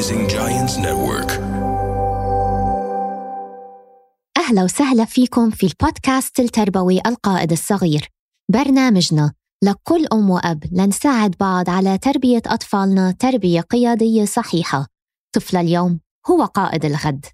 [0.00, 1.30] Rising Giants Network.
[4.36, 8.08] أهلا وسهلا فيكم في البودكاست التربوي القائد الصغير.
[8.52, 9.32] برنامجنا
[9.64, 14.86] لكل أم وأب لنساعد بعض على تربية أطفالنا تربية قيادية صحيحة.
[15.32, 17.26] طفل اليوم هو قائد الغد.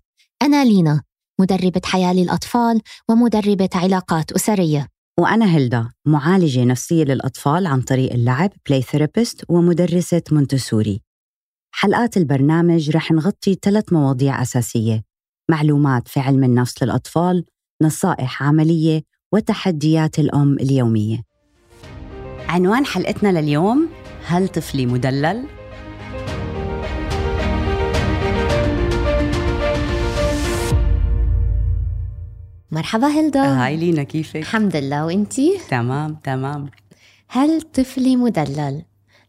[0.43, 1.03] أنا لينا
[1.41, 4.89] مدربة حياة للأطفال ومدربة علاقات أسرية.
[5.21, 11.06] وأنا هيلدا معالجة نفسية للأطفال عن طريق اللعب play therapist ومدرسة مونتسوري.
[11.79, 15.03] حلقات البرنامج رح نغطي ثلاث مواضيع أساسية.
[15.51, 17.45] معلومات في علم النفس للأطفال
[17.83, 21.23] نصائح عملية وتحديات الأم اليومية.
[22.49, 23.89] عنوان حلقتنا لليوم
[24.27, 25.47] هل طفلي مدلل؟
[32.73, 36.71] مرحبا هيلدا هاي لينا كيفك؟ الحمد لله وإنتي؟ تمام تمام.
[37.29, 38.83] هل طفلي مدلل؟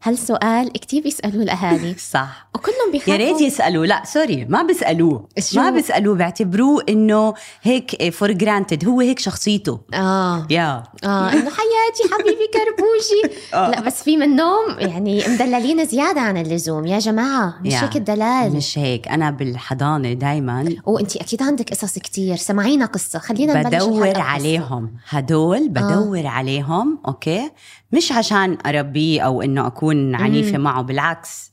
[0.03, 2.47] هالسؤال كتير بيسألوه الأهالي؟ صح.
[2.55, 5.27] وكلهم بيخافوا يا ريت يسألوا لا sorry ما بيسألوه.
[5.39, 9.80] شو؟ ما بيسألوه بيعتبروه إنه هيك for granted هو هيك شخصيته.
[9.94, 10.47] آه.
[10.50, 13.39] yeah آه إنه حياتي حبيبي كربوشي.
[13.53, 13.69] آه.
[13.69, 16.85] لا بس في منهم يعني مدللين زيادة عن اللزوم.
[16.88, 17.83] يا جماعة مش yeah.
[17.83, 18.55] هيك الدلال.
[18.55, 19.07] مش هيك.
[19.07, 22.35] أنا بالحضانة دايما وانت أكيد عندك قصص كتير.
[22.35, 23.19] سمعينا قصة.
[23.19, 24.19] خلينا نبلش بدور.
[24.19, 24.94] عليهم.
[25.09, 27.00] هدول بدور عليهم.
[27.08, 27.52] okay.
[27.91, 31.52] مش عشان أربيه أو إنه أكون عنيفة معه بالعكس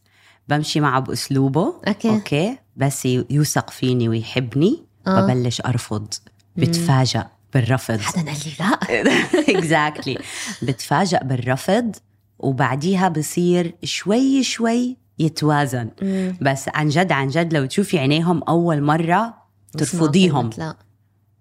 [0.49, 1.75] بمشي معه بأسلوبه.
[1.89, 2.09] okay.
[2.11, 2.59] okay.
[2.77, 5.21] بس يوثق فيني ويحبني آه.
[5.21, 6.15] ببلش أرفض.
[6.57, 8.01] بتفاجأ بالرفض.
[8.01, 8.79] حدا قال لي لا.
[9.59, 10.19] exactly
[10.63, 11.97] بتفاجأ بالرفض
[12.39, 15.91] وبعديها بصير شوي شوي يتوازن.
[16.03, 16.37] مم.
[16.41, 19.35] بس عن جد عن جد لو تشوفي عينيهم أول مرة
[19.79, 20.51] ترفضيهم.
[20.59, 20.77] لا.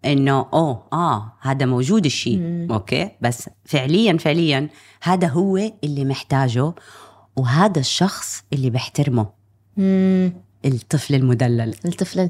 [0.06, 2.38] إنه أوه آه هذا موجود الشيء.
[2.38, 2.68] مم.
[2.72, 4.70] أوكي؟ بس فعليا فعليا
[5.04, 6.73] هذا هو اللي محتاجه
[7.38, 9.28] وهذا الشخص اللي بيحترمه
[9.78, 10.34] مم.
[10.66, 11.76] الطفل المدلل.
[11.86, 12.30] الطفل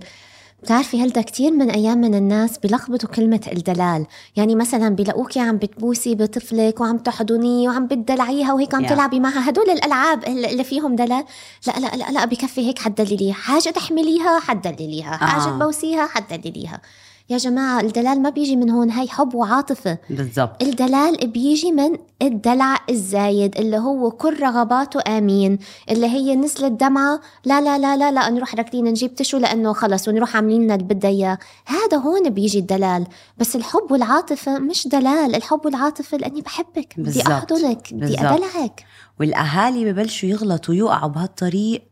[0.63, 4.05] بتعرفي هلدا كتير من أيام من الناس بيلخبطوا كلمة الدلال.
[4.35, 8.85] يعني مثلا بيلاقوكي عم بتبوسي بطفلك وعم تحضنيه وعم بتدلعيها وهيك عم.
[8.85, 9.49] تلعبي معها.
[9.49, 11.23] هدول الألعاب اللي فيهم دلال.
[11.67, 13.33] لا لا لا لا بكفي هيك حتدلليها.
[13.33, 15.17] حاجة تحمليها حتدلليها.
[15.17, 15.59] حاجة آه.
[15.59, 16.81] تبوسيها حتدلليها.
[17.29, 19.97] يا جماعة الدلال ما بيجي من هون هاي حب وعاطفة.
[20.09, 20.63] بالضبط.
[20.63, 27.61] الدلال بيجي من الدلع الزايد اللي هو كل رغباته آمين اللي هي نزلت دمعة لا
[27.61, 31.11] لا لا لا لا نروح راكدين نجيب تشو لأنه خلص ونروح عاملين لنا اللي بدها
[31.11, 31.37] إياه.
[31.65, 33.07] هذا هون بيجي الدلال.
[33.37, 37.21] بس الحب والعاطفة مش دلال الحب والعاطفة لأني بحبك بدي.
[37.21, 38.19] أحضنك بدي.
[38.19, 38.85] أدلعك
[39.19, 41.83] والأهالي ببلشوا يغلطوا يوقعوا بهالطريق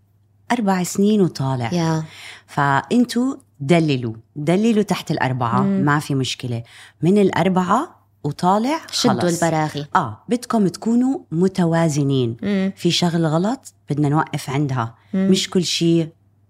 [0.51, 1.73] أربع سنين وطالع.
[1.73, 2.03] yeah.
[2.47, 5.81] فانتوا دللوا دللوا تحت الأربعة مم.
[5.85, 6.63] ما في مشكلة
[7.01, 9.43] من الأربعة وطالع شدوا خلص.
[9.43, 12.71] البراغي آه بدكم تكونوا متوازنين مم.
[12.75, 15.27] في شغل غلط بدنا نوقف عندها مم.
[15.31, 16.09] مش كل شيء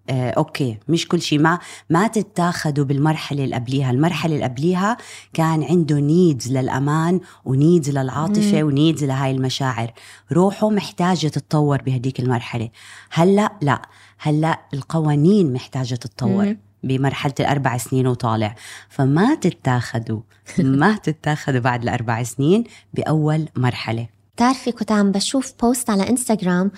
[0.10, 4.98] آه okay مش كل شيء ما ما تتاخدوا بالمرحلة اللي قبليها المرحلة اللي قبليها
[5.34, 9.94] كان عنده needs للأمان و needs للعاطفة و needs لهاي المشاعر
[10.32, 12.70] روحه محتاجة تتطور بهديك المرحلة
[13.12, 13.82] هلأ لا
[14.20, 16.58] هلأ القوانين محتاجة تتطور مم.
[16.84, 18.56] بمرحلة الأربع سنين وطالع.
[18.90, 20.20] فما تتاخدوا
[20.60, 24.08] ما تتاخدوا بعد الأربع سنين بأول مرحلة.
[24.36, 26.72] بتعرفي كنت عم بشوف post على انستغرام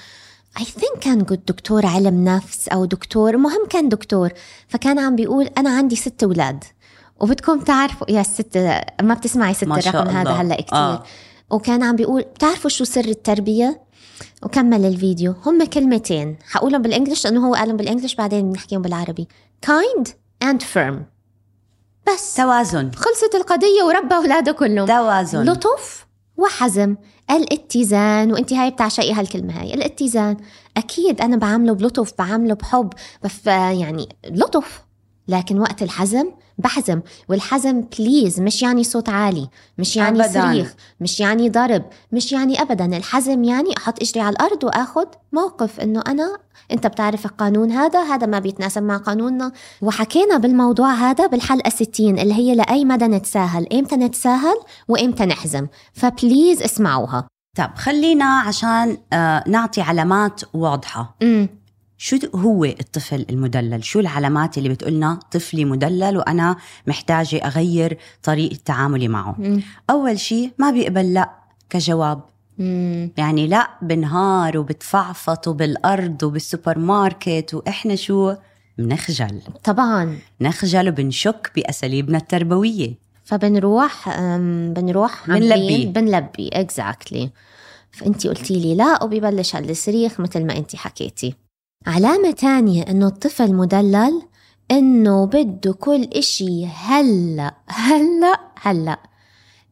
[0.60, 4.30] I think كان قد دكتور علم نفس أو دكتور مهم كان دكتور.
[4.68, 6.64] فكان عم بيقول أنا عندي ست أولاد.
[7.20, 8.58] وبدكم تعرفوا يا ست
[9.02, 10.32] ما بتسمعي ست الرقم هذا.
[10.32, 10.78] هلا كتير.
[10.78, 10.94] آه.
[10.94, 11.04] آه.
[11.52, 13.82] وكان عم بيقول بتعرفوا شو سر التربية؟
[14.44, 15.36] وكمل الفيديو.
[15.46, 16.38] هم كلمتين.
[16.52, 19.28] حقولهم بالإنجلش لأنه هو قالهم بالإنجلش بعدين بنحكيهم بالعربي.
[19.66, 20.08] Kind
[20.44, 20.96] and firm.
[22.08, 22.92] بس توازن.
[22.92, 24.88] خلصت القضية وربى أولاده كلهم.
[24.88, 25.44] توازن.
[25.44, 26.08] لطف
[26.38, 26.96] وحزم.
[27.32, 28.32] الاتزان.
[28.32, 29.74] وأنت هاي بتعشقي هالكلمه هاي.
[29.74, 30.38] الاتزان.
[30.78, 32.94] أكيد أنا بعامله بلطف بعامله بحب
[33.24, 34.84] بف يعني لطف.
[35.28, 40.42] لكن وقت الحزم بحزم والحزم please مش يعني صوت عالي مش يعني أبداً.
[40.42, 42.98] صريخ مش يعني ضرب مش يعني ابدا.
[42.98, 46.38] الحزم يعني أحط إجري على الأرض وأخذ موقف إنه أنا
[46.72, 49.52] أنت بتعرف القانون هذا هذا ما بيتناسب مع قانوننا.
[49.82, 54.56] وحكينا بالموضوع هذا بالحلقة 60 اللي هي لأي مدى نتساهل إمتى نتساهل
[54.88, 55.68] وإمتى نحزم.
[55.94, 57.28] ف please اسمعوها.
[57.58, 61.16] طب خلينا عشان آه نعطي علامات واضحة.
[61.22, 61.50] امم
[62.06, 66.56] شو هو الطفل المدلل؟ شو العلامات اللي بتقولنا طفلي مدلل وأنا
[66.88, 69.36] محتاجة أغير طريقة تعاملي معه؟
[69.90, 71.30] أول شيء ما بيقبل لا
[71.70, 72.22] كجواب.
[72.60, 78.34] امم يعني لا بنهار وبتفعفط بالأرض وبالسوبر ماركت وإحنا شو؟
[78.78, 80.18] بنخجل طبعا.
[80.42, 82.94] نخجل وبنشك بأساليبنا التربوية.
[83.24, 84.20] فبنروح
[84.76, 85.86] بنروح بنلبي.
[85.86, 87.30] بنلبي exactly
[87.92, 91.43] فانت قلتي لي لا وبيبلش هالصريخ مثل ما انت حكيتي.
[91.88, 94.22] علامة تانية إنه الطفل مدلل
[94.72, 99.00] إنه بده كل إشي هلأ هلأ هلأ.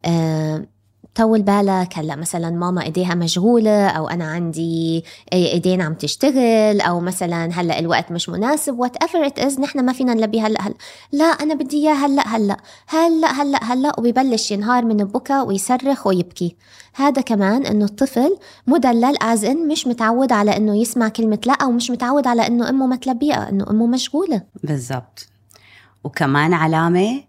[0.04, 0.66] آه
[1.14, 7.50] طول بالك؟ هلا مثلا ماما إيديها مشغولة أو أنا عندي إيدين عم تشتغل أو مثلا
[7.52, 10.74] هلا الوقت مش مناسب whatever it is نحن ما فينا نلبي هلا هلا.
[11.12, 12.56] لا أنا بدي اياه هلا هلا.
[12.86, 13.92] هلا هلا هلا.
[13.98, 16.56] وبيبلش ينهار من البكا ويصرخ ويبكي.
[16.94, 18.36] هذا كمان إنه الطفل
[18.66, 22.68] مدلل از ان مش متعود على إنه يسمع كلمة لا أو مش متعود على إنه
[22.68, 24.42] أمه ما تلبيها إنه أمه مشغولة.
[24.64, 25.28] بالضبط.
[26.04, 27.22] وكمان علامة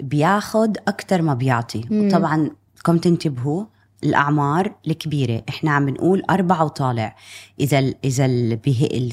[0.00, 1.84] بياخد أكثر ما بيعطي.
[1.90, 3.64] وطبعا بدكم تنتبهوا؟
[4.04, 5.42] الأعمار الكبيرة.
[5.48, 7.16] إحنا عم بنقول أربعة وطالع.
[7.60, 9.12] إذا ال إذا ال ال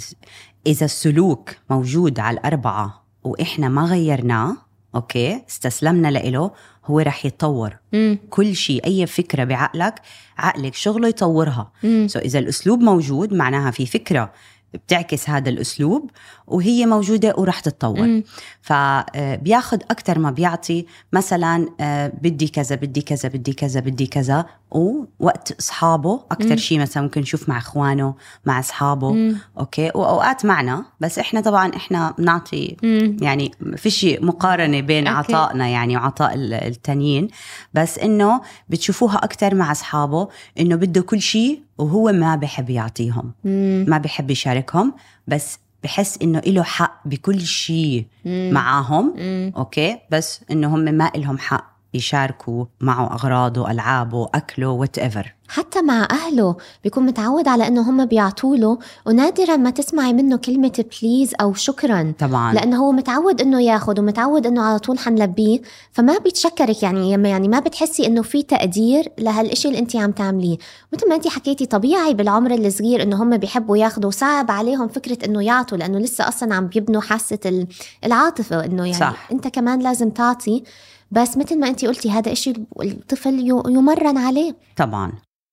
[0.67, 4.57] إذا السلوك موجود على الأربعة وإحنا ما غيرناه
[4.95, 6.51] okay؟ استسلمنا له
[6.85, 7.77] هو رح يتطور.
[7.93, 8.19] مم.
[8.29, 10.01] كل شيء أي فكرة بعقلك
[10.37, 11.71] عقلك شغله يطورها.
[12.07, 14.33] so إذا الأسلوب موجود معناها في فكرة
[14.73, 16.11] بتعكس هذا الأسلوب
[16.47, 18.23] وهي موجودة وراح تتطور مم.
[18.61, 25.51] فبياخد أكثر ما بيعطي مثلا آه، بدي كذا بدي كذا بدي كذا بدي كذا ووقت
[25.59, 26.19] أصحابه.
[26.31, 28.13] أكثر شيء مثلا ممكن نشوف مع إخوانه
[28.45, 29.37] مع أصحابه مم.
[29.59, 32.77] okay وأوقات معنا بس إحنا طبعا إحنا بنعطي.
[33.21, 35.33] يعني في شيء مقارنة بين okay.
[35.35, 37.27] عطائنا يعني وعطاء ال- التانيين
[37.73, 40.27] بس إنه بتشوفوها أكثر مع أصحابه
[40.59, 43.85] إنه بده كل شيء وهو ما بحب يعطيهم مم.
[43.87, 44.93] ما بحب يشاركهم
[45.27, 48.05] بس بحس إنه له حق بكل شيء.
[48.25, 49.13] معاهم.
[49.57, 56.07] okay بس إنه هم ما لهم حق يشاركوا معه أغراضه ألعابه أكله whatever حتى مع
[56.11, 61.53] أهله بيكون متعود على إنه هم بيعطوا له ونادرا ما تسمعي منه كلمة بليز أو
[61.53, 62.13] شكرا.
[62.19, 62.53] طبعا.
[62.53, 65.61] لأنه هو متعود إنه ياخد ومتعود إنه على طول حنلبيه
[65.91, 70.57] فما بيتشكرك يعني يعني ما بتحسي إنه في تقدير لهالإشي اللي أنت عم تعمليه.
[70.93, 75.43] مثل ما أنت حكيتي طبيعي بالعمر الصغير إنه هم بيحبوا ياخدوا صعب عليهم فكرة إنه
[75.43, 77.67] يعطوا لأنه لسه أصلا عم بيبنوا حاسة ال-
[78.05, 79.27] العاطفة إنه يعني صح.
[79.31, 80.63] أنت كمان لازم تعطي.
[81.11, 84.55] بس مثل ما أنت قلتي هذا إشي الطفل يمرن عليه.
[84.77, 85.11] طبعا.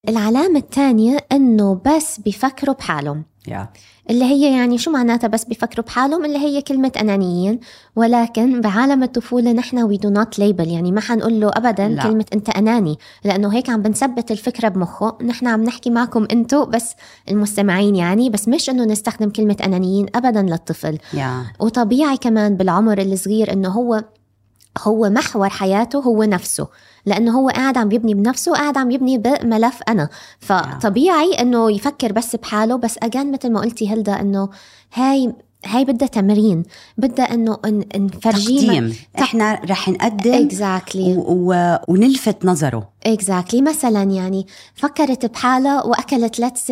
[0.08, 3.25] العلامة الثانية إنه بس بيفكروا بحالهم.
[3.49, 3.69] يا.
[4.10, 7.60] اللي هي يعني شو معناتها بس بيفكروا بحالهم؟ اللي هي كلمة أنانيين.
[7.96, 12.02] ولكن بعالم الطفولة نحن we do not label يعني ما حنقول له أبدا لا.
[12.02, 15.19] كلمة أنت أناني لأنه هيك عم بنثبت الفكرة بمخه.
[15.22, 16.94] نحن عم نحكي معكم أنتو بس
[17.28, 20.99] المستمعين يعني بس مش إنه نستخدم كلمة أنانيين أبدا للطفل.
[21.14, 21.44] يا.
[21.61, 24.04] وطبيعي كمان بالعمر الصغير إنه هو
[24.82, 26.69] هو محور حياته هو نفسه.
[27.06, 30.08] لأنه هو قاعد عم يبني بنفسه قاعد عم يبني بملف أنا.
[30.40, 34.48] فطبيعي إنه يفكر بس بحاله بس again مثل ما قلتي هيلدا إنه
[34.94, 35.32] هاي
[35.66, 36.62] هاي بدها تمرين.
[36.98, 37.58] بدها إنه
[37.96, 38.96] نفرجيه تقديم.
[39.19, 41.25] إحنا رح نقدم exactly و...
[41.28, 41.78] و...
[41.88, 42.88] ونلفت نظره.
[43.06, 46.66] exactly مثلا يعني فكرت بحالها وأكلت let's say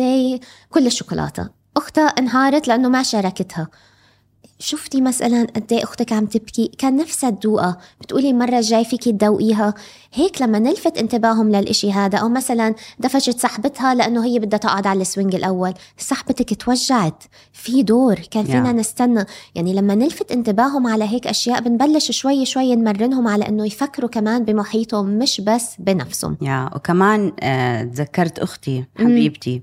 [0.69, 1.49] كل الشوكولاتة.
[1.77, 3.67] أختها انهارت لأنه ما شاركتها.
[4.59, 9.73] شفتي مثلا قد إيه أختك عم تبكي؟ كان نفسها تدوقها بتقولي المره الجاي فيكي تدوقيها.
[10.13, 15.01] هيك لما نلفت انتباههم للإشي هذا أو مثلا دفشت صاحبتها لأنه هي بدها تقعد على
[15.01, 15.73] ال swing الأول.
[15.97, 17.23] صاحبتك توجعت.
[17.53, 18.75] في دور كان فينا Yeah.
[18.75, 19.25] نستنى.
[19.55, 24.43] يعني لما نلفت انتباههم على هيك أشياء بنبلش شوي شوي نمرنهم على إنه يفكروا كمان
[24.45, 26.37] بمحيطهم مش بس بنفسهم.
[26.41, 29.61] yeah وكمان آه، تذكرت أختي حبيبتي.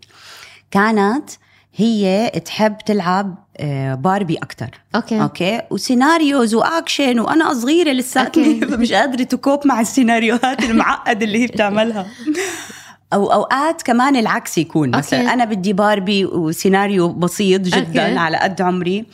[0.70, 1.30] كانت
[1.76, 5.22] هي تحب تلعب آه، باربي أكثر okay.
[5.22, 8.54] okay؟ و scenarios و action وأنا صغيرة لساتني.
[8.80, 12.06] مش قادرة ت cope مع السيناريوهات المعقدة اللي هي بتعملها.
[13.12, 14.96] أو أوقات كمان العكس يكون.
[14.96, 15.32] مثلا okay.
[15.32, 18.18] أنا بدي باربي وسيناريو بسيط جدا okay.
[18.18, 19.06] على قد عمري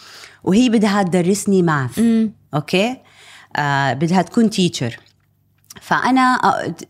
[0.44, 2.00] وهي بدها تدرسني math
[2.54, 2.96] okay؟
[3.56, 4.96] آه بدها تكون teacher
[5.80, 6.20] فأنا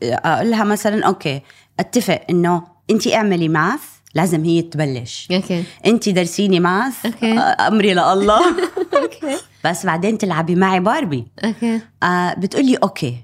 [0.02, 1.40] أقول لها مثلا okay
[1.80, 3.80] أتفق إنه انت اعملي math
[4.14, 5.29] لازم هي تبلش.
[5.32, 5.64] okay.
[5.87, 7.06] انت درسيني math.
[7.06, 7.38] okay.
[7.38, 8.40] آه، أمري لله.
[9.02, 9.37] okay.
[9.64, 11.26] بس بعدين تلعبي معي باربي.
[11.44, 11.80] okay.
[12.02, 13.16] آه بتقولي okay.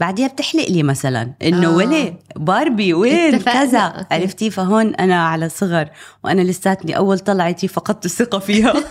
[0.00, 1.76] بعديها بتحلق لي مثلا إنه آه.
[1.76, 3.38] ولي باربي وين.
[3.38, 3.78] كذا.
[3.78, 4.14] okay.
[4.14, 5.88] عرفتي؟ فهون أنا على صغر
[6.24, 8.74] وأنا لساتني أول طلعتي فقدت الثقة فيها.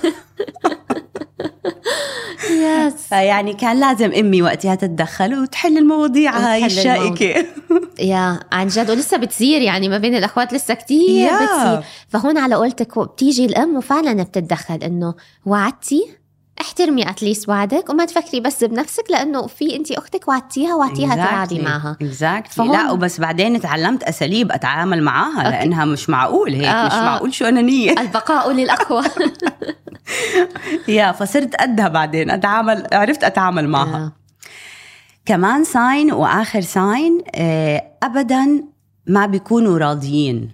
[2.64, 7.46] yes فيعني كان لازم أمي وقتها تتدخل وتحل المواضيع هاي الشائكة.
[8.00, 11.46] yeah عن جد ولسه بتصير يعني ما بين الأخوات لسه كتير yeah.
[11.46, 11.84] بتصير.
[12.10, 15.14] فهون على قولتك بتيجي الأم وفعلا بتتدخل إنه
[15.46, 16.04] وعدتي؟
[16.62, 21.60] احترمي at least وعدك وما تفكري بس بنفسك لأنه في انت أختك وعدتيها وعدتيها تلعبي
[21.60, 21.98] معها.
[22.02, 25.50] exactly فهون- لا وبس بعدين تعلمت أساليب أتعامل معاها okay.
[25.50, 27.02] لأنها مش معقول هيك آه، مش آه.
[27.04, 29.04] معقول شو انانيه البقاء للأقوى.
[30.88, 32.30] yeah فصرت قدها بعدين.
[32.30, 33.98] أتعامل عرفت أتعامل معها.
[33.98, 34.12] آه.
[35.26, 38.64] كمان sign وآخر sign آه، ابدا
[39.08, 40.52] ما بيكونوا راضيين.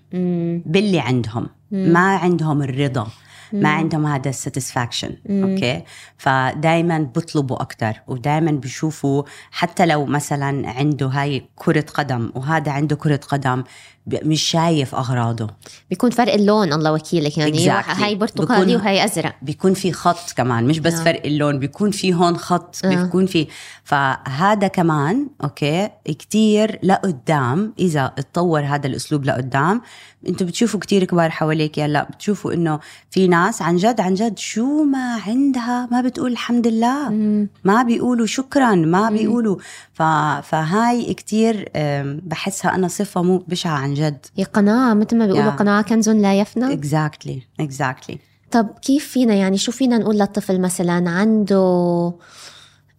[0.66, 1.50] باللي عندهم.
[1.72, 3.08] ما عندهم الرضا.
[3.54, 5.84] ما عندهم هذا ال satisfaction okay؟
[6.18, 13.20] فدائما بيطلبوا أكثر ودائما بيشوفوا حتى لو مثلا عنده هاي كرة قدم وهذا عنده كرة
[13.30, 13.64] قدم
[14.08, 15.48] مش شايف أغراضه
[15.90, 18.02] بيكون فرق اللون الله وكيلك يعني Exactly.
[18.02, 21.04] هاي برتقالي وهي أزرق بيكون في خط كمان مش بس آه.
[21.04, 22.90] فرق اللون بيكون في هون خط آه.
[23.04, 23.48] بيكون في
[23.84, 29.82] فهذا كمان أوكي كتير لقدام إذا اتطور هذا الأسلوب لقدام
[30.28, 32.80] أنتوا بتشوفوا كتير كبار حواليك هلا بتشوفوا إنه
[33.12, 37.48] في ناس عن جد عن جد شو ما عندها ما بتقول الحمد لله مم.
[37.64, 39.58] ما بيقولوا شكرا ما بيقولوا
[39.94, 40.02] ف...
[40.44, 44.26] فهاي كتير أم، بحسها أنا صفة مو بشعه عن جد.
[44.36, 45.56] هي قناعة مثل ما بيقولوا Yeah.
[45.56, 48.20] قناعة كنز لا يفنى؟ exactly exactly
[48.52, 52.14] طب كيف فينا يعني شو فينا نقول للطفل مثلا عنده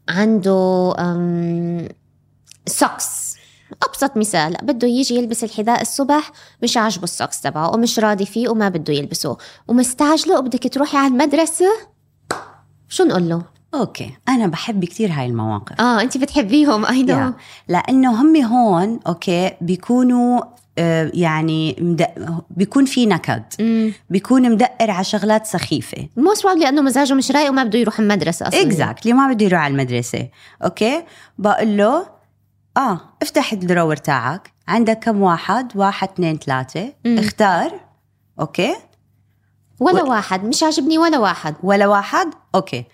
[0.08, 1.88] عنده أم
[2.66, 3.36] socks
[3.82, 6.32] أبسط مثال بده يجي يلبس الحذاء الصبح
[6.62, 9.36] مش عاجبه ال socks تبعه ومش راضي فيه وما بده يلبسه.
[9.68, 11.66] ومستعجله وبدك تروحي على المدرسة؟
[12.88, 13.42] شو نقول له؟
[13.74, 15.80] okay أنا بحب كتير هاي المواقف.
[15.80, 17.34] آه انت بتحبيهم I know yeah.
[17.68, 20.40] لأنه هم هون okay بيكونوا
[21.14, 22.08] يعني مدق...
[22.50, 23.42] بيكون في نكد.
[24.10, 26.08] بيكون مدقر على شغلات سخيفة.
[26.16, 28.62] most probably لأنه مزاجه مش رايق وما بده يروح المدرسة أصلا.
[28.62, 30.28] exactly ما بده يروح على المدرسة.
[30.64, 31.02] okay
[31.38, 32.06] بقول له
[32.76, 34.52] آه افتح ال drawer تاعك.
[34.68, 36.92] عندك كم واحد؟ واحد اثنين ثلاثة.
[37.04, 37.18] مم.
[37.18, 37.72] اختار.
[38.40, 38.74] okay
[39.80, 41.54] ولا و- واحد مش عاجبني ولا واحد.
[41.62, 42.84] ولا واحد؟ okay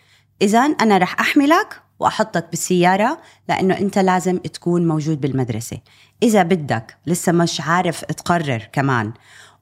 [0.43, 5.79] اذا أنا رح أحملك وأحطك بالسيارة لأنه أنت لازم تكون موجود بالمدرسة.
[6.23, 9.13] إذا بدك لسه مش عارف تقرر كمان.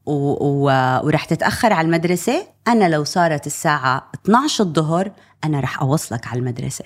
[0.06, 0.12] و...
[0.40, 0.66] و...
[1.06, 5.12] ورح تتأخر على المدرسة أنا لو صارت الساعة 12 الظهر
[5.44, 6.84] أنا رح أوصلك على المدرسة.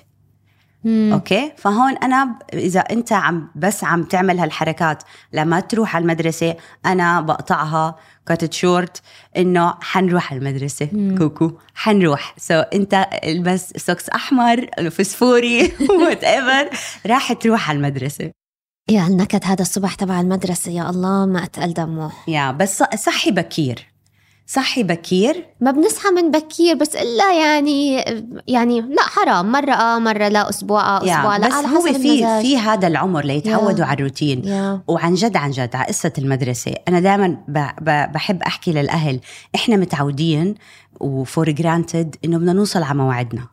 [0.85, 1.11] مم.
[1.13, 6.57] okay؟ فهون أنا إذا أنت عم بس عم تعمل هالحركات لما تروح على المدرسة
[6.87, 7.97] أنا بقطعها
[8.27, 9.03] cut it short
[9.37, 11.15] إنه حنروح على المدرسة.
[11.19, 11.53] كوكو.
[11.75, 12.35] حنروح.
[12.39, 16.71] so so أنت البس socks أحمر فسفوري whatever
[17.07, 18.31] راح تروح على المدرسة.
[18.91, 20.71] يا النكد هذا الصبح تبع المدرسة.
[20.73, 22.11] يا الله ما أتقل دمه.
[22.29, 23.87] يا بس صحي بكير.
[24.47, 25.47] صحي بكير.
[25.61, 28.05] ما بنصحى من بكير بس إلا يعني
[28.49, 29.53] يعني لا حرام.
[29.53, 30.49] مرة آه مرة لا.
[30.49, 31.47] أسبوع آه أسبوع لا.
[31.49, 32.43] بس على هو في.
[32.43, 33.85] في هذا العمر ليتعودوا.
[33.85, 34.43] على الروتين.
[34.87, 37.37] وعن جد عن جد على قصة المدرسة أنا دائما
[38.15, 39.21] بحب أحكي للأهل
[39.55, 40.55] إحنا متعودين
[41.01, 43.47] و for granted إنه بدنا نوصل على موعدنا.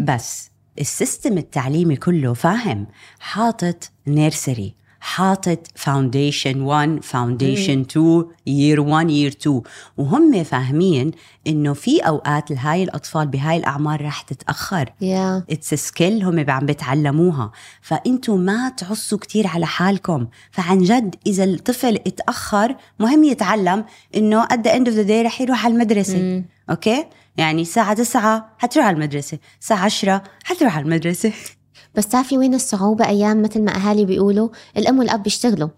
[0.00, 2.86] بس ال system التعليمي كله فاهم.
[3.20, 9.62] حاطط nursery حاطط foundation 1 foundation 2 year 1 year 2
[9.96, 11.10] وهم فاهمين
[11.46, 14.92] إنه في أوقات لهاي الأطفال بهاي الأعمار رح تتأخر.
[15.50, 20.26] it's skill هم عم بيتعلموها فإنتوا ما تعصوا كتير على حالكم.
[20.50, 23.84] فعن جد إذا الطفل اتأخر مهم يتعلم
[24.16, 26.18] إنه at the end of the day رح يروح على المدرسة.
[26.18, 26.44] مم.
[26.70, 27.04] okay
[27.40, 31.32] يعني الساعة 9 حتروح على المدرسة الساعة 10 حتروح على المدرسة.
[31.94, 35.68] بس تعرفي وين الصعوبة أيام مثل ما أهالي بيقولوا الأم والأب بيشتغلوا.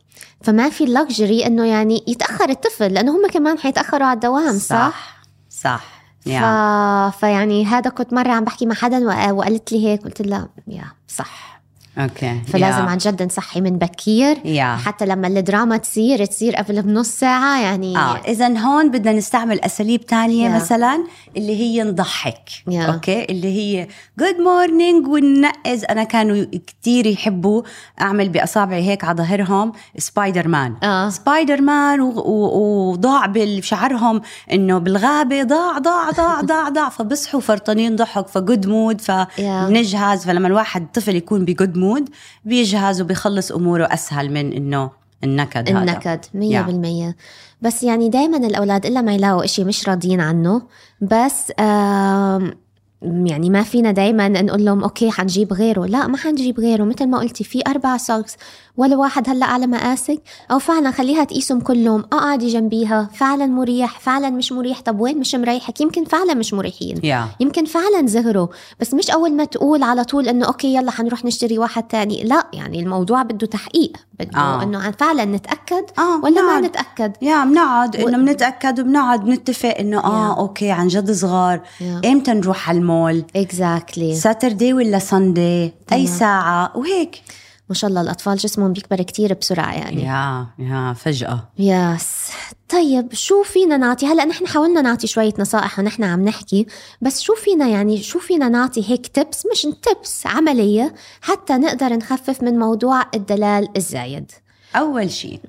[0.43, 5.23] فما في ال luxury إنه يعني يتأخر الطفل لأنه هم كمان حيتأخروا على الدوام صح؟
[5.51, 5.85] صح
[6.21, 6.27] ف...
[6.27, 7.11] يا.
[7.11, 10.85] فيعني هذا كنت مرة عم بحكي مع حدا وق- وقالت لي هيك قلت لها yeah
[11.09, 11.62] صح.
[11.99, 12.41] okay.
[12.53, 12.91] فلازم yeah.
[12.91, 14.39] عن جد نصحي من بكير.
[14.45, 19.61] yeah حتى لما الدراما تصير تصير قبل بنص ساعة يعني آه إذا هون بدنا نستعمل
[19.61, 20.55] أساليب تانية yeah.
[20.55, 21.05] مثلا
[21.37, 22.49] اللي هي نضحك.
[22.69, 22.83] yeah.
[22.83, 23.89] okay؟ اللي هي
[24.19, 27.63] good morning وننقز أنا كانوا كتير يحبوا
[28.01, 34.21] أعمل بأصابعي هيك على ظهرهم سبايدر مان آه سبايدر مان وضاع بشعرهم
[34.53, 36.89] إنه بالغابة ضاع ضاع ضاع ضاع ضاع.
[36.89, 40.25] فبصحوا فرطانين ضحك ف good mood فبنجهز.
[40.25, 42.09] فلما الواحد طفل يكون ب good mood
[42.45, 44.91] بيجهز وبيخلص أموره أسهل من إنه
[45.25, 45.79] النكد هذا.
[45.79, 47.17] النكد مية بالمية.
[47.63, 50.63] بس يعني دايما الأولاد إلا ما يلاقوا إشي مش راضيين عنه.
[51.01, 52.55] بس آم
[53.05, 55.87] يعني ما فينا دايما نقول لهم okay حنجيب غيره.
[55.87, 56.85] لا ما حنجيب غيره.
[56.85, 58.37] مثل ما قلتي في أربع socks
[58.77, 62.05] ولا واحد هلأ على مقاسك أو فعلا خليها تقيسهم كلهم.
[62.13, 63.09] اقعدي جنبيها.
[63.15, 64.01] فعلا مريح.
[64.01, 64.81] فعلا مش مريح.
[64.81, 67.01] طب وين مش مريحك؟ يمكن فعلا مش مريحين.
[67.03, 68.47] yeah يمكن فعلا زهروا.
[68.81, 72.23] بس مش أول ما تقول على طول إنه okay يلا حنروح نشتري واحد تاني.
[72.25, 73.93] لا يعني الموضوع بده تحقيق.
[74.21, 74.61] بده آه.
[74.61, 74.63] آه.
[74.63, 76.61] انه فعلا نتأكد آه ولا ما.
[76.61, 77.97] نتأكد؟ yeah بنقعد.
[78.03, 80.35] و- إنه بنتأكد وبنقعد نتفق إنه آه yeah.
[80.39, 81.61] okay عن جد صغار.
[81.81, 82.07] Yeah.
[82.07, 83.25] إمتى نروح على المول.
[83.37, 86.07] exactly Saturday ولا Sunday أي.
[86.07, 87.23] ساعة؟ وهيك.
[87.69, 90.03] ما شاء الله الأطفال جسمهم بيكبر كتير بسرعة يعني.
[90.03, 91.49] يا يا فجأة.
[91.59, 92.31] يس
[92.69, 96.67] طيب شو فينا نعطي؟ هلأ نحن حاولنا نعطي شوية نصائح ونحن عم نحكي
[97.01, 102.43] بس شو فينا يعني شو فينا نعطي هيك تبس مش تبس عملية حتى نقدر نخفف
[102.43, 104.33] من موضوع الدلال الزايد.
[104.77, 105.41] أول شيء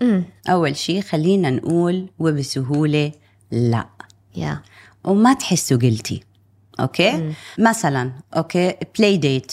[0.50, 3.12] أول شيء خلينا نقول وبسهولة
[3.52, 3.86] لا.
[4.36, 4.62] يا
[5.04, 6.24] وما تحسوا قلتي
[6.80, 7.34] okay مم.
[7.60, 9.52] مثلا okay play date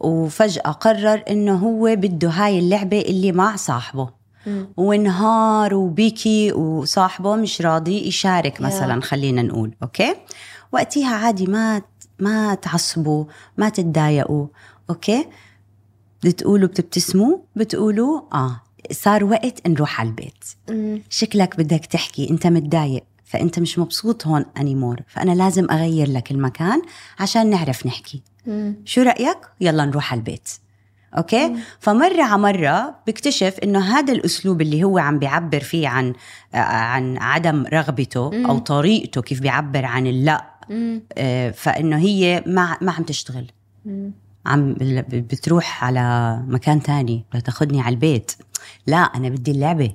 [0.00, 4.08] وفجأة قرر إنه هو بده هاي اللعبة اللي مع صاحبه
[4.46, 4.68] مم.
[4.76, 8.60] وانهار وبكي وصاحبه مش راضي يشارك.
[8.60, 10.14] مثلا خلينا نقول okay
[10.72, 11.82] وقتها عادي ما
[12.18, 13.24] ما تعصبوا
[13.56, 14.46] ما تتضايقوا
[14.90, 15.26] okay
[16.24, 18.60] بتقولوا بتبتسموا بتقولوا آه
[18.92, 21.02] صار وقت نروح على البيت مم.
[21.10, 26.82] شكلك بدك تحكي أنت متضايق فأنت مش مبسوط هون anymore فأنا لازم أغير لك المكان
[27.18, 28.22] عشان نعرف نحكي.
[28.46, 28.76] مم.
[28.84, 30.48] شو رأيك؟ يلا نروح على البيت.
[31.16, 36.12] okay؟ فمرة على مرة بيكتشف إنه هذا الأسلوب اللي هو عم بيعبر فيه عن
[36.54, 38.46] آه، عن عدم رغبته مم.
[38.46, 40.44] أو طريقته كيف بيعبر عن اللا.
[40.70, 41.02] مم.
[41.18, 43.46] آه، فإنه هي ما ما عم تشتغل.
[43.84, 44.12] مم.
[44.46, 44.74] عم
[45.08, 48.32] بتروح على مكان تاني لتاخذني على البيت.
[48.86, 49.92] لا أنا بدي اللعبة.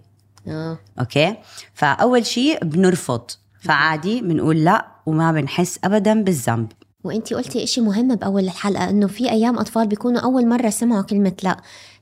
[0.48, 0.78] آه.
[1.00, 1.36] okay؟
[1.74, 3.22] فأول شيء بنرفض.
[3.62, 6.72] فعادي بنقول لا وما بنحس ابدا بالذنب.
[7.04, 11.34] وانتي قلتي إشي مهم بأول الحلقة إنه في أيام أطفال بيكونوا أول مرة سمعوا كلمة
[11.44, 11.58] لا.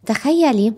[0.05, 0.73] تخيلي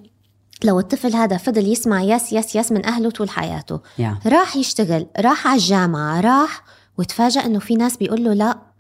[0.63, 3.79] لو الطفل هذا فضل يسمع yes yes yes من أهله طول حياته.
[4.00, 4.20] yeah.
[4.25, 6.63] راح يشتغل راح على الجامعة راح
[6.98, 8.73] وتفاجأ إنه في ناس بيقول له لا.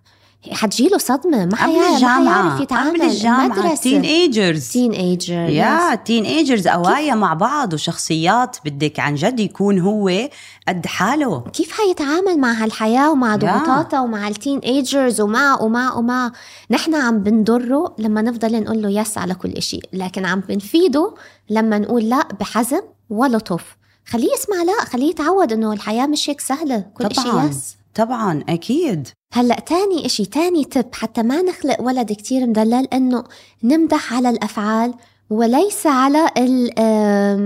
[0.51, 1.45] حتجيله صدمة.
[1.45, 2.43] ما قبل حيعرف ما الجامعة.
[2.43, 3.75] حيعرف يتعامل قبل الجامعة.
[3.75, 10.29] teenagers teenager yeah teenagers قوايا مع بعض وشخصيات بدك عن جد يكون هو
[10.67, 11.43] قد حاله.
[11.53, 16.31] كيف حيتعامل مع هالحياة ومع ضغوطاتها ومع ال teenagers ومع ومع ومع؟
[16.71, 21.13] نحن عم بنضره لما نفضل نقول له yes على كل إشي لكن عم بنفيده
[21.49, 26.85] لما نقول لا بحزم ولطف خليه يسمع لا خليه يتعود إنه الحياة مش هيك سهلة.
[26.93, 27.05] كل.
[27.05, 27.75] إشي yes.
[27.95, 29.07] طبعا أكيد.
[29.33, 33.23] هلأ تاني إشي تاني تب حتى ما نخلق ولد كتير مدلل إنه
[33.63, 34.93] نمدح على الأفعال.
[35.29, 36.71] وليس على ال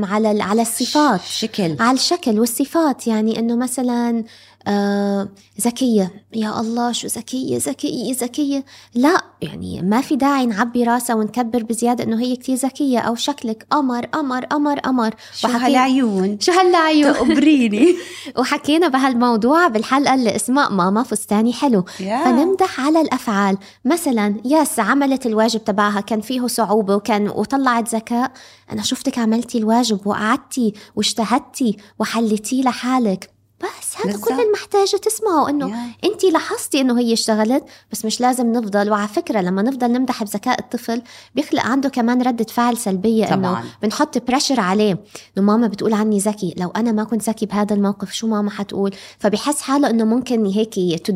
[0.05, 1.21] على ال- على الصفات.
[1.21, 1.75] شكل.
[1.79, 3.07] على الشكل والصفات.
[3.07, 4.23] يعني إنه مثلا
[4.67, 5.29] آه
[5.61, 8.65] ذكية يا الله شو ذكية ذكية ذكية
[8.95, 13.65] لا يعني ما في داعي نعبي راسها ونكبر بزيادة إنه هي كتير ذكية أو شكلك
[13.71, 15.13] قمر قمر قمر قمر.
[15.35, 17.95] شو هالعيون؟ شو هالعيون؟ تقبريني.
[18.39, 21.85] وحكينا بهالموضوع بالحلقة اللي اسمها ماما فستاني حلو.
[21.99, 22.23] يا.
[22.23, 23.57] فنمدح على الأفعال.
[23.85, 26.01] مثلا ياس عملت الواجب تبعها.
[26.01, 27.27] كان فيه صعوبة وكان
[27.67, 28.31] وطلعت ذكاء.
[28.71, 33.36] أنا شفتك عملتي الواجب وقعدتي واجتهدتي وحلتيه لحالك.
[33.61, 34.17] بس هذا.
[34.17, 36.09] كل المحتاجة تسمعه إنه yeah.
[36.11, 38.91] انت لاحظتي إنه هي اشتغلت بس مش لازم نفضل.
[38.91, 41.01] وعلى فكرة لما نفضل نمدح بذكاء الطفل
[41.35, 43.63] بيخلق عنده كمان ردة فعل سلبية إنه.
[43.81, 44.91] بنحط pressure عليه.
[45.37, 48.95] إنه ماما بتقول عني ذكي لو أنا ما كنت ذكي بهذا الموقف شو ماما حتقول؟
[49.19, 50.73] فبحس حاله إنه ممكن هيك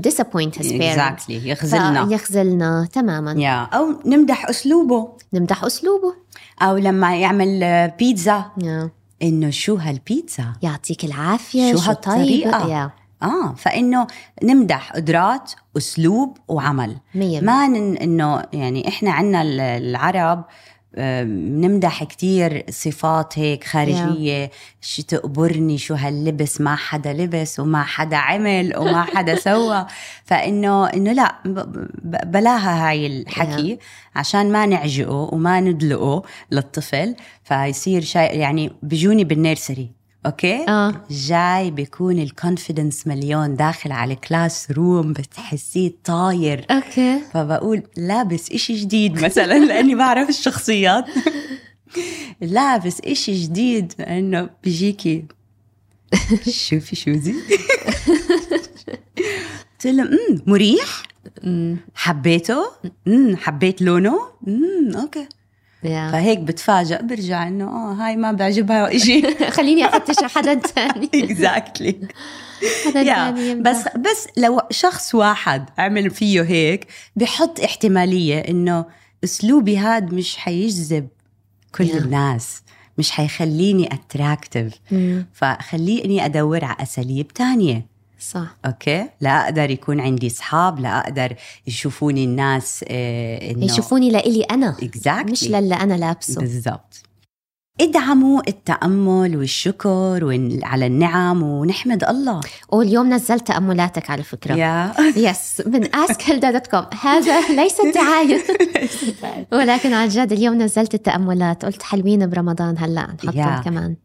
[0.07, 0.81] disappoint his parents.
[0.81, 3.31] exactly يخزلنا يخزلنا تماما.
[3.31, 3.63] yeah.
[3.63, 5.09] أو نمدح أسلوبه.
[5.33, 6.13] نمدح أسلوبه.
[6.61, 8.89] أو لما يعمل آه، بيتزا يا.
[9.21, 12.91] إنه شو هالبيتزا؟ يعطيك العافية شو شو, طيب؟ هالطريقة؟ يا.
[13.23, 14.07] آه فإنه
[14.43, 16.97] نمدح قدرات أسلوب وعمل.
[17.15, 20.43] مية ما إنه يعني إحنا عنا ال- العرب
[20.97, 24.51] بنمدح كتير صفات هيك خارجية.
[24.81, 29.85] شو تقبرني؟ شو هاللبس؟ ما حدا لبس وما حدا عمل وما حدا سوى.
[30.25, 31.35] فإنه إنه لا
[32.25, 33.79] بلاها هاي الحكي
[34.15, 37.15] عشان ما نعجقه وما ندلقه للطفل.
[37.43, 40.00] فيصير شيء يعني بيجوني بال nursery.
[40.25, 41.05] okay؟ آه.
[41.09, 46.65] جاي بيكون ال confidence مليون داخل على ال classroom بتحسيه طاير.
[46.71, 47.19] okay.
[47.33, 51.05] فبقول لابس إشي جديد مثلا لأني بعرف الشخصيات.
[52.41, 55.25] لابس إشي جديد انه بيجيكي.
[56.67, 57.35] شوفي shoes ي.
[59.71, 60.09] قلت له
[60.47, 61.03] مريح؟
[61.95, 62.65] حبيته؟
[63.35, 64.19] حبيت لونه؟
[65.01, 65.27] okay.
[65.83, 66.11] Yeah.
[66.11, 69.35] فهيك بتفاجئ برجع إنه آه هاي ما بيعجبها إشي.
[69.57, 71.09] خليني أفتش حدا تاني.
[71.23, 72.07] exactly
[72.95, 73.31] حدا.
[73.61, 78.85] بس بس لو شخص واحد عمل فيه هيك بحط احتمالية إنه
[79.23, 81.07] أسلوبي هاد مش حيجذب
[81.75, 81.97] كل yeah.
[81.97, 82.61] الناس
[82.97, 87.85] مش حيخليني attractive أمم، فخليني أدور على أساليب تانية.
[88.21, 88.55] صح.
[88.65, 89.09] okay.
[89.21, 91.35] لا أقدر يكون عندي أصحاب لا أقدر
[91.67, 94.75] يشوفوني الناس آه إنه يشوفوني لإلي أنا.
[94.81, 95.31] Exactly.
[95.31, 96.41] مش للي أنا لابسه.
[96.41, 97.03] بالضبط.
[97.81, 102.41] ادعموا التأمل والشكر وال- على النعم ونحمد الله.
[102.69, 104.55] واليوم نزلت تأملاتك على فكرة.
[105.17, 108.43] yes من askhelda.com هذا ليس دعاية
[109.53, 111.65] ولكن عن جد اليوم نزلت التأملات.
[111.65, 113.07] قلت حلوين برمضان هلا.
[113.23, 113.61] نحطهم yeah.
[113.65, 113.95] كمان.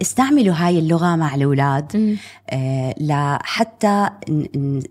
[0.00, 2.16] استعملوا هاي اللغة مع الأولاد
[2.50, 4.10] آه، لحتى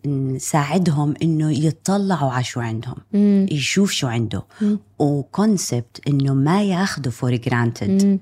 [0.05, 4.45] نساعدهم إنه يطلعوا على شو عندهم أمم، يشوف شو عنده.
[4.61, 4.79] مم.
[4.99, 8.19] و concept إنه ما ياخذوا for granted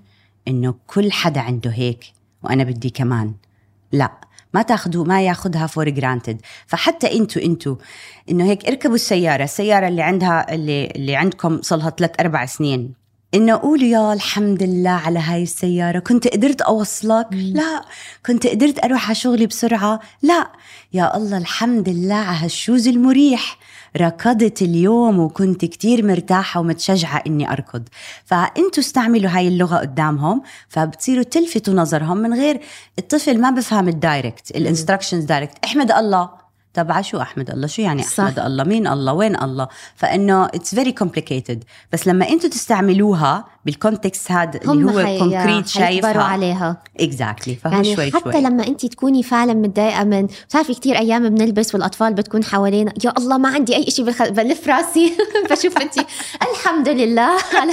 [0.47, 2.05] إنه كل حدا عنده هيك
[2.43, 3.33] وأنا بدي كمان.
[3.91, 4.11] لا
[4.53, 7.75] ما تاخذوا ما ياخذها for granted فحتى أنتوا أنتوا
[8.29, 12.93] إنه هيك اركبوا السيارة السيارة اللي عندها اللي اللي عندكم صار لها ثلاث أربع سنين.
[13.33, 17.53] إنه قولوا يا الحمد لله على هاي السيارة كنت قدرت أوصلك؟ مم.
[17.55, 17.81] لا.
[18.25, 20.47] كنت قدرت أروح على شغلي بسرعة؟ لا.
[20.93, 23.57] يا الله الحمد لله على هال shoes المريح.
[23.97, 27.83] ركضت اليوم وكنت كتير مرتاحة ومتشجعة إني أركض.
[28.25, 32.61] فأنتوا استعملوا هاي اللغة قدامهم فبتصيروا تلفتوا نظرهم من غير
[32.99, 36.44] الطفل ما بفهم ال direct ال instructions direct أحمد الله.
[36.75, 37.67] تبع شو أحمد الله.
[37.67, 38.23] شو يعني صح.
[38.23, 43.80] أحمد الله؟ مين الله؟ وين الله؟ فإنه it's very complicated بس لما أنتوا تستعملوها بال
[43.80, 46.23] context هذا اللي هو concrete شايفها.
[46.23, 46.77] عليها.
[46.99, 48.41] exactly فهو يعني شوي حتى شوي.
[48.41, 53.37] لما انت تكوني فعلا متضايقة من بتعرفي كثير أيام بنلبس والأطفال بتكون حوالينا يا الله
[53.37, 54.29] ما عندي أي شيء بالخ...
[54.29, 55.13] بلف راسي.
[55.51, 55.93] بشوف انت
[56.51, 57.29] الحمد لله.
[57.61, 57.71] على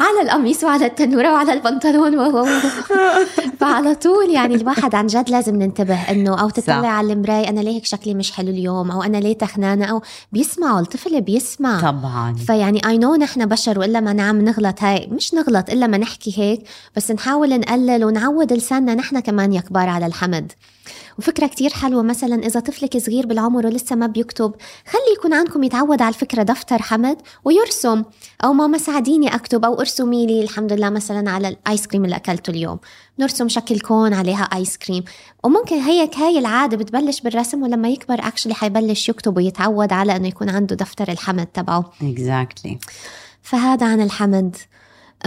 [0.00, 2.22] على القميص وعلى التنورة وعلى البنطلون و...
[2.22, 2.42] و...
[2.42, 2.46] و-
[3.60, 6.74] فعلى طول يعني الواحد عن جد لازم ننتبه إنه أو تطلع.
[6.88, 10.80] على المراية أنا ليه هيك شكلي مش حلو اليوم؟ أو أنا ليه تخنانة؟ أو بيسمعوا
[10.80, 11.80] الطفل بيسمع.
[11.80, 12.34] طبعا.
[12.34, 14.71] فيعني I know نحن بشر وإلا ما نعم نغلط.
[14.80, 16.62] هاي مش نغلط إلا ما نحكي هيك
[16.96, 20.52] بس نحاول نقلل ونعود لساننا نحن كمان يا كبار على الحمد.
[21.18, 24.54] وفكرة كتير حلوة مثلا إذا طفلك صغير بالعمر ولسه ما بيكتب
[24.86, 28.02] خلي يكون عندكم يتعود على الفكرة دفتر حمد ويرسم.
[28.44, 32.50] أو ماما ساعديني أكتب أو ارسمي لي الحمد لله مثلا على الآيس كريم اللي أكلته
[32.50, 32.78] اليوم.
[33.18, 35.04] نرسم شكل cone عليها آيس كريم.
[35.44, 40.50] وممكن هيك هاي العادة بتبلش بالرسم ولما يكبر actually حيبلش يكتب ويتعود على إنه يكون
[40.50, 41.92] عنده دفتر الحمد تبعه.
[42.02, 42.78] exactly
[43.42, 44.56] فهذا عن الحمد.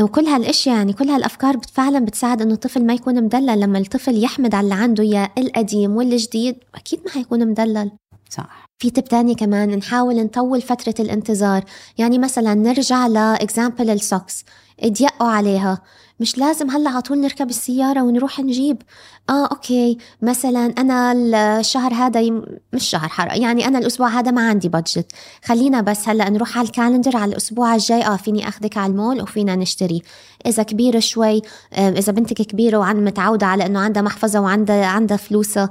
[0.02, 3.60] وكل هالأشياء يعني كل هالأفكار فعلا بتساعد إنه الطفل ما يكون مدلل.
[3.60, 7.92] لما الطفل يحمد على اللي عنده يا القديم والجديد أكيد ما حيكون مدلل.
[8.30, 8.66] صح.
[8.80, 11.64] في tip تاني كمان نحاول نطول فترة الانتظار.
[11.98, 14.46] يعني مثلا نرجع ل example ال socks.
[14.86, 15.82] ضيقوا عليها.
[16.20, 18.82] مش لازم هلأ على طول نركب السيارة ونروح نجيب.
[19.30, 19.98] آه okay.
[20.22, 21.12] مثلا أنا
[21.60, 22.46] الشهر هذا يم...
[22.74, 25.12] مش شهر حر يعني أنا الأسبوع هذا ما عندي budget
[25.46, 28.06] خلينا بس هلأ نروح على ال calendar على الأسبوع الجاي.
[28.06, 30.02] آه فيني اخذك على المول وفينا نشتري.
[30.46, 31.42] إذا كبيرة شوي
[31.74, 35.70] آه، إذا بنتك كبيرة وعن متعودة على إنه عندها محفظة وعندها عندها فلوسها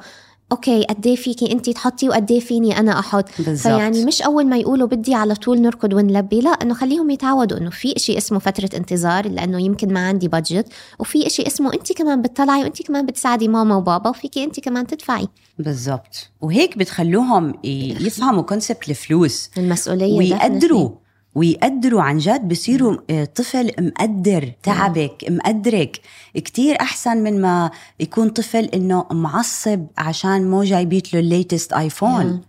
[0.55, 4.47] okay قد إيه فيكي انت تحطي وقد إيه فيني أنا أحط؟ بالضبط فيعني مش أول
[4.47, 8.38] ما يقولوا بدي على طول نركض ونلبي لا إنه خليهم يتعودوا إنه في إشي اسمه
[8.38, 10.66] فترة انتظار لأنه يمكن ما عندي budget
[10.99, 15.29] وفي إشي اسمه انت كمان بتطلعي وانت كمان بتساعدي ماما وبابا وفيكي انت كمان تدفعي.
[15.59, 19.51] بالضبط وهيك بتخلوهم يفهموا concept الفلوس.
[19.59, 20.90] المسؤولية ويقدروا
[21.35, 26.01] ويقدروا عن جد بصيروا آه، طفل مقدر تعبك مقدرك.
[26.35, 27.70] كتير أحسن من ما
[28.01, 32.40] يكون طفل إنه معصب عشان مو جايبة له ال latest آيفون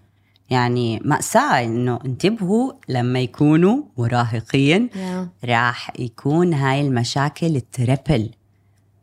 [0.50, 4.90] يعني مأساة إنه انتبهوا لما يكونوا مراهقين.
[5.46, 8.30] راح يكون هاي المشاكل ال trouble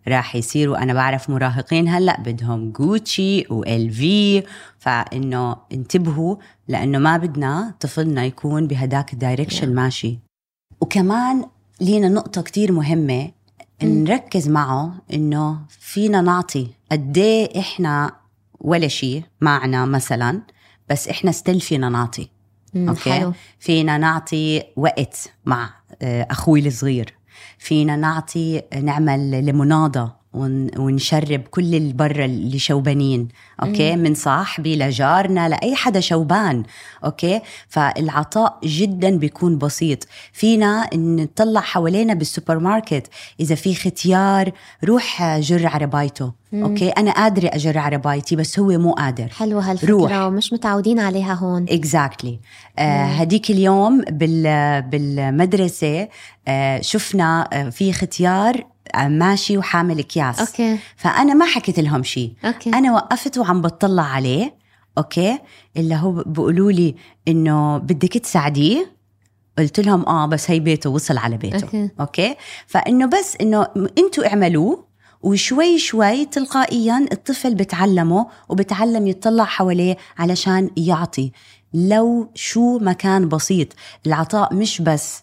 [0.08, 0.82] راح يصيروا.
[0.82, 4.42] أنا بعرف مراهقين هلأ بدهم جوتشي وال في
[4.78, 6.36] فإنه انتبهوا
[6.68, 9.74] لأنه ما بدنا طفلنا يكون بهداك ال direction.
[9.74, 10.18] ماشي.
[10.80, 11.44] وكمان
[11.80, 13.30] لينا نقطة كتير مهمة
[13.82, 18.12] نركز معه إنه فينا نعطي قد إيه إحنا
[18.60, 20.42] ولا شيء معنا مثلا
[20.90, 22.28] بس إحنا still فينا نعطي.
[22.74, 23.12] مم، okay.
[23.12, 23.32] حلو.
[23.58, 25.70] فينا نعطي وقت مع
[26.02, 27.14] آه، أخوي الصغير.
[27.62, 33.28] فينا نعطي نعمل ون- ونشرّب كل اللي برا اللي شوبانين
[33.62, 36.62] okay؟ من صاحبي لجارنا لأي حدا شوبان
[37.04, 40.06] okay؟ فالعطاء جدا بيكون بسيط.
[40.32, 43.06] فينا نطلع حوالينا بالسوبر ماركت
[43.40, 44.52] إذا في ختيار
[44.84, 49.28] روح جر عربايته okay؟ أنا قادرة أجر عربايتي بس هو مو قادر.
[49.28, 50.12] حلوة هالفكرة روح.
[50.12, 51.66] ومش متعودين عليها هون.
[51.68, 52.40] exactly
[52.78, 56.08] هديك اليوم بال بالمدرسة
[56.48, 60.40] آه شفنا آه، في ختيار آه، ماشي وحامل أكياس.
[60.40, 60.78] okay.
[60.96, 62.70] فأنا ما حكيت لهم شيء okay.
[62.70, 64.54] أنا وقفت وعم بطلع عليه
[64.98, 65.38] okay؟
[65.76, 66.94] اللي هو بيقولوا لي
[67.28, 68.92] إنه بدك تساعديه
[69.58, 71.64] قلت لهم آه بس هي بيته وصل على بيته.
[71.64, 71.90] okay.
[72.00, 73.66] okay؟ فإنه بس إنه
[73.98, 74.84] إنتوا اعملوه
[75.22, 81.32] وشوي شوي تلقائيا الطفل بتعلمه وبتعلم يطلع حواليه علشان يعطي.
[81.74, 83.68] لو شو مكان بسيط
[84.06, 85.22] العطاء مش بس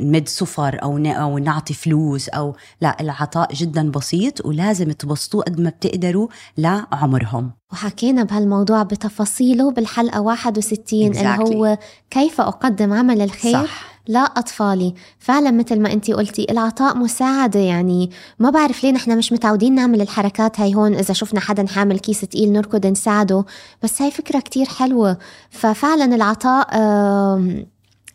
[0.00, 5.70] نمد صفر أو أو نعطي فلوس أو لا العطاء جدا بسيط ولازم تبسطوه قد ما
[5.70, 6.28] بتقدروا
[6.58, 7.50] لعمرهم.
[7.72, 11.40] وحكينا بهالموضوع بتفاصيله بالحلقة 61 اللي Exactly.
[11.56, 11.78] هو
[12.10, 13.52] كيف أقدم عمل الخير.
[13.52, 13.89] صح.
[14.10, 14.94] لا أطفالي.
[15.18, 18.10] فعلا مثل ما أنت قلتي العطاء مساعدة يعني.
[18.38, 20.94] ما بعرف ليه نحن مش متعودين نعمل الحركات هاي هون.
[20.94, 23.44] إذا شفنا حدا حامل كيس تقيل نركض نساعده.
[23.82, 25.18] بس هاي فكرة كتير حلوة.
[25.50, 26.68] ففعلا العطاء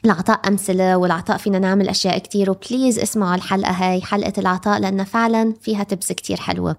[0.05, 2.51] العطاء أمثلة والعطاء فينا نعمل أشياء كتير.
[2.51, 6.75] و please اسمعوا الحلقة هاي حلقة العطاء لأنها فعلا فيها tips كتير حلوة.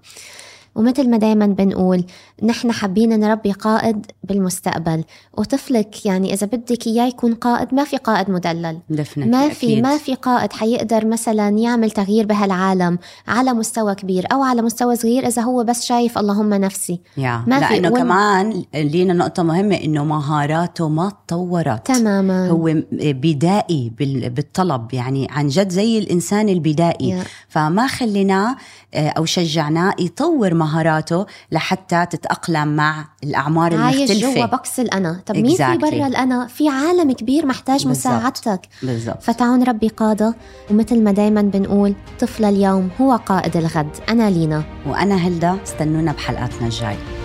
[0.77, 2.03] ومثل ما دايما بنقول
[2.43, 5.03] نحن حابين نربي قائد بالمستقبل
[5.37, 9.03] وطفلك يعني إذا بدك إياه يكون قائد ما في قائد مدلل ما
[9.49, 9.83] في أكيد.
[9.83, 15.27] ما في قائد حيقدر مثلا يعمل تغيير بهالعالم على مستوى كبير أو على مستوى صغير
[15.27, 17.43] إذا هو بس شايف اللهم نفسي يا.
[17.47, 17.99] ما لأنه في ون...
[17.99, 23.91] كمان لينا نقطة مهمة إنه مهاراته ما تطورت تماما هو بدائي
[24.29, 27.23] بالطلب يعني عن جد زي الإنسان البدائي يا.
[27.47, 28.55] فما خليناه
[28.93, 30.66] آه، أو شجعناه يطور مهاراته
[31.51, 35.21] لحتى تتأقلم مع الأعمار المختلفه عايش جوا بوكس الأنا.
[35.25, 38.13] طب مين في برا الأنا؟ في عالم كبير محتاج بالزبط.
[38.13, 38.61] مساعدتك.
[38.83, 39.23] بالضبط.
[39.23, 40.35] فتعالوا نربي قادة.
[40.71, 43.89] ومثل ما دائما بنقول طفل اليوم هو قائد الغد.
[44.09, 44.63] أنا لينا.
[44.87, 47.16] وأنا هلدا استنونا بحلقاتنا الجاية.